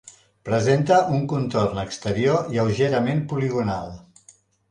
Presenta 0.47 0.95
un 1.17 1.27
contorn 1.33 1.81
exterior 1.83 2.49
lleugerament 2.55 3.23
poligonal. 3.35 3.93